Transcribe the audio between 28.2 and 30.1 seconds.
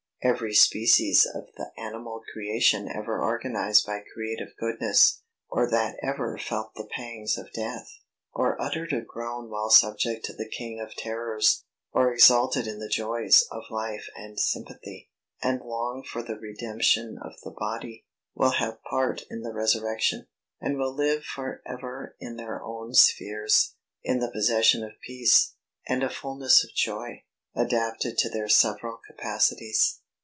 their several capacities.